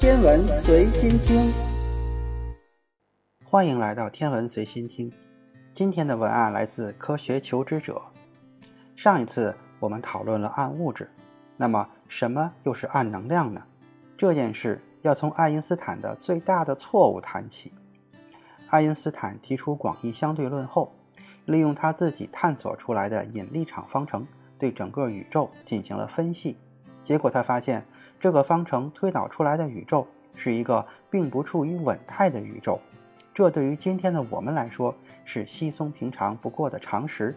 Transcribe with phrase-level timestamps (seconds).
[0.00, 1.52] 天文随心听，
[3.44, 5.12] 欢迎来到天文随心听。
[5.74, 8.00] 今天的文案来自科学求知者。
[8.96, 11.10] 上一次我们讨论了暗物质，
[11.58, 13.62] 那么什么又是暗能量呢？
[14.16, 17.70] 这件事要从爱因斯坦的最大的错误谈起。
[18.68, 20.94] 爱因斯坦提出广义相对论后，
[21.44, 24.26] 利用他自己探索出来的引力场方程，
[24.58, 26.56] 对整个宇宙进行了分析。
[27.02, 27.86] 结果他发现，
[28.20, 32.78] 这个方程推导出来的宇宙是一个并不处于稳态的宇宙。
[33.32, 34.94] 这对于今天的我们来说
[35.24, 37.34] 是稀松平常不过的常识，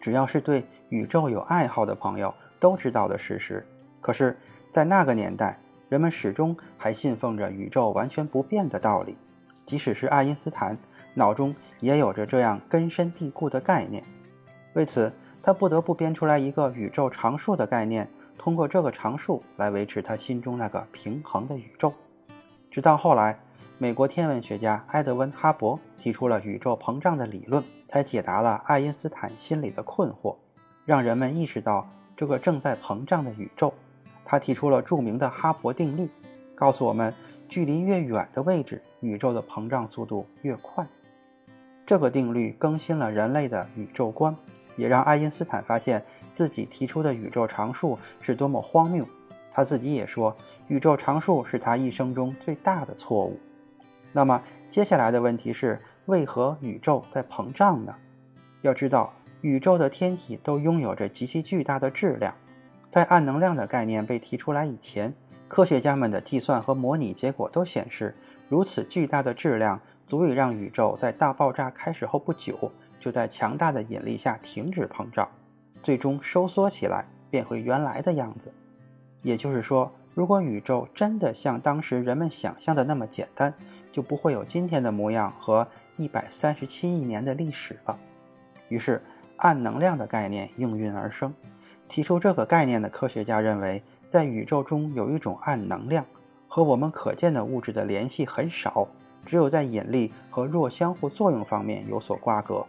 [0.00, 3.64] 只要是对宇宙有爱好的朋友都知道的事实。
[4.00, 4.34] 可是，
[4.72, 5.58] 在那个年代，
[5.90, 9.18] 人们始终还信奉着宇宙完全不变的道理。
[9.66, 10.78] 即使是爱因斯坦
[11.12, 14.02] 脑中也有着这样根深蒂固的概念，
[14.74, 15.12] 为此
[15.42, 18.08] 他不得不编出来一个宇宙常数的概念，
[18.46, 21.92] 通过这个常数来维持他心中那个平衡的宇宙。
[22.70, 23.36] 直到后来，
[23.76, 30.36] 美国天文学家埃德温·哈勃提出了宇宙膨胀的理论，才解答了爱因斯坦心里的困惑，
[30.84, 33.74] 让人们意识到这个正在膨胀的宇宙。
[34.24, 36.08] 他提出了著名的哈勃定律，
[36.54, 37.12] 告诉我们。
[37.48, 40.86] 距离越远的位置，宇宙的膨胀速度越快。
[41.84, 44.36] 这个定律更新了人类的宇宙观，
[44.76, 46.04] 也让爱因斯坦发现
[46.36, 49.08] 自己提出的宇宙常数是多么荒谬。
[49.50, 50.36] 他自己也说，
[50.68, 53.40] 宇宙常数是他一生中最大的错误。
[54.12, 57.94] 那么，接下来的问题是，为何宇宙在膨胀呢？
[58.60, 62.34] 要知道，宇宙的天体都拥有着极其巨大的质量，
[62.90, 65.14] 在暗能量的概念被提出来以前。
[65.48, 68.14] 科学家们的计算和模拟结果都显示，
[68.50, 72.70] 如此巨大的质量足以让宇宙在大爆炸开始后不久
[73.00, 75.30] 就在强大的引力下停止膨胀，
[75.86, 78.52] 最终收缩起来，变回原来的样子。
[79.22, 83.54] 也就是说，如果宇宙真的像当时人们想象的那么简单，
[83.92, 85.64] 就不会有今天的模样和
[85.96, 87.96] 一百三十七亿年的历史了。
[88.68, 89.00] 于是，
[89.36, 91.32] 暗能量的概念应运而生。
[91.86, 93.80] 提出这个概念的科学家认为。
[94.08, 96.06] 在宇宙中有一种暗能量，
[96.46, 98.88] 和我们可见的物质的联系很少，
[99.26, 102.64] 只有在引力和弱相互作用方面有所瓜葛。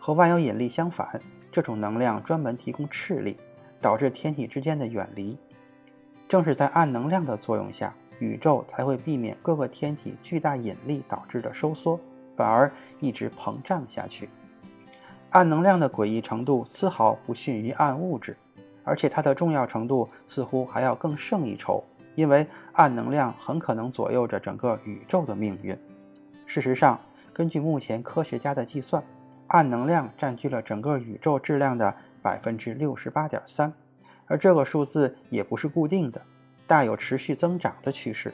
[0.00, 3.38] 和万有引力相反，这种能量专门提供斥力，
[3.80, 5.38] 导致天体之间的远离。
[6.28, 12.00] 正是在暗能量的作用下，宇宙才会避免各个天体巨大引力导致的收缩，
[12.36, 14.28] 反而一直膨胀下去。
[15.30, 18.36] 暗能量的诡异程度丝毫不逊于暗物质。
[18.84, 21.84] 而且它的重要程度似乎还要更胜一筹，
[22.16, 25.78] 因为暗能量很可能左右着整个宇宙的命运。
[26.46, 26.98] 事实上，
[27.32, 29.00] 根据目前科学家的计算，
[29.52, 33.70] 暗能量占据了整个宇宙质量的百分之六十八点三，
[34.26, 36.22] 而这个数字也不是固定的，
[36.66, 38.32] 大有持续增长的趋势。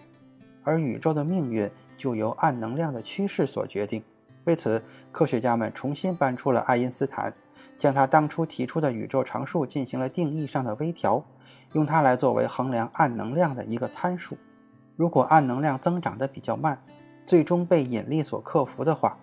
[0.63, 4.01] 而宇宙的命运就由暗能量的趋势所决定。
[4.45, 4.81] 为此，
[5.11, 7.35] 科学家们重新搬出了爱因斯坦。
[7.77, 11.25] 将他当初提出的宇宙常数进行了定义上的微调，
[11.73, 14.37] 用它来作为衡量暗能量的一个参数。
[14.97, 16.81] 如果暗能量增长的比较慢，
[17.25, 19.17] 最终被引力所克服的话，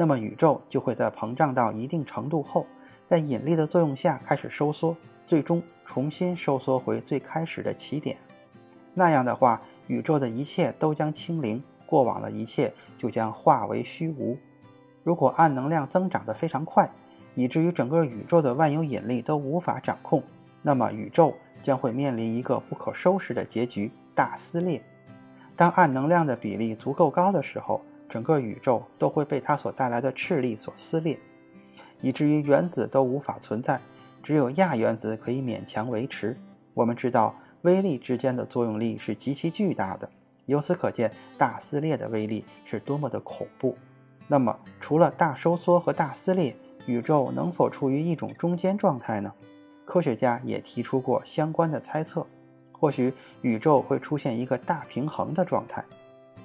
[0.00, 2.64] 那么宇宙就会在膨胀到一定程度后，
[3.06, 4.96] 在引力的作用下开始收缩，
[5.26, 8.16] 最终重新收缩回最开始的起点。
[8.94, 14.38] 那样的话，宇宙的一切都将清零，过往的一切就将化为虚无。
[15.04, 16.90] 如果暗能量增长得非常快，
[17.34, 20.22] 以至于整个宇宙的万有引力都无法掌控，
[20.62, 24.82] 那么宇宙将会面临一个不可收拾的结局——大撕裂。
[25.54, 31.18] 当暗能量的比例足够高的时候，整个宇宙都会被它所带来的斥力所撕裂，
[32.00, 33.80] 以至于原子都无法存在，
[34.22, 36.36] 只有亚原子可以勉强维持。
[36.74, 40.10] 我们知道，微粒之间的作用力是极其巨大的，
[40.46, 43.78] 由此可见，大撕裂的威力是多么的恐怖。
[44.26, 46.56] 那么，除了大收缩和大撕裂，
[46.86, 49.32] 宇宙能否处于一种中间状态呢？
[49.84, 52.26] 科学家也提出过相关的猜测。
[52.72, 55.84] 或许宇宙会出现一个大平衡的状态，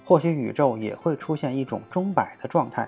[0.06, 2.88] 或许宇宙也会出现一种钟摆的状态，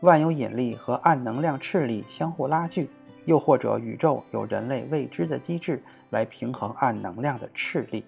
[0.00, 2.90] 万有引力和暗能量斥力相互拉锯，
[3.24, 8.04] 又或者宇宙有人类未知的机制来平衡暗能量的斥力。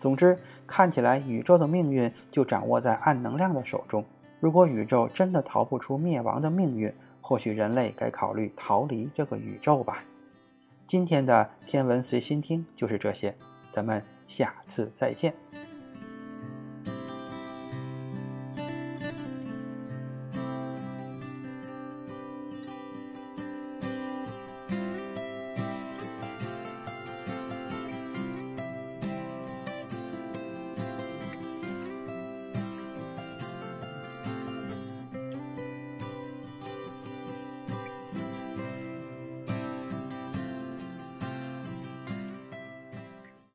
[0.00, 4.04] 总之，看起来宇宙的命运就掌握在暗能量的手中。
[4.40, 10.02] 如果宇宙真的逃不出灭亡的命运，或许人类该考虑逃离这个宇宙吧。
[10.86, 13.36] 今天的天文随心听就是这些，
[13.72, 15.32] 咱们下次再见。